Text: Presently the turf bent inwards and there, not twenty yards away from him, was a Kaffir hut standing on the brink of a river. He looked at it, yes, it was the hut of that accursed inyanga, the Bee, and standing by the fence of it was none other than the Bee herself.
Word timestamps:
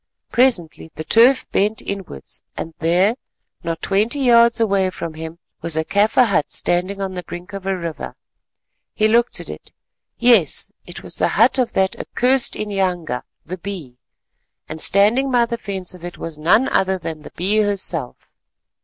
Presently 0.31 0.89
the 0.95 1.03
turf 1.03 1.47
bent 1.51 1.79
inwards 1.83 2.41
and 2.57 2.73
there, 2.79 3.13
not 3.63 3.83
twenty 3.83 4.19
yards 4.19 4.59
away 4.59 4.89
from 4.89 5.13
him, 5.13 5.37
was 5.61 5.77
a 5.77 5.85
Kaffir 5.85 6.25
hut 6.25 6.49
standing 6.49 6.99
on 6.99 7.13
the 7.13 7.21
brink 7.21 7.53
of 7.53 7.67
a 7.67 7.77
river. 7.77 8.15
He 8.95 9.07
looked 9.07 9.39
at 9.39 9.47
it, 9.47 9.71
yes, 10.17 10.71
it 10.87 11.03
was 11.03 11.17
the 11.17 11.27
hut 11.37 11.59
of 11.59 11.73
that 11.73 11.95
accursed 11.99 12.55
inyanga, 12.55 13.21
the 13.45 13.59
Bee, 13.59 13.99
and 14.67 14.81
standing 14.81 15.29
by 15.29 15.45
the 15.45 15.59
fence 15.59 15.93
of 15.93 16.03
it 16.03 16.17
was 16.17 16.39
none 16.39 16.67
other 16.69 16.97
than 16.97 17.21
the 17.21 17.31
Bee 17.35 17.57
herself. 17.57 18.33